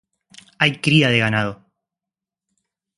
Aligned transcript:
Hay 0.57 0.81
cría 0.81 1.09
de 1.11 1.19
ganado. 1.19 1.63